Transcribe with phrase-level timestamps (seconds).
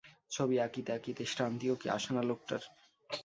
[0.31, 2.61] ছবি আঁকিতে আঁকিতে শ্রান্তিও কি আসে না লোকটার!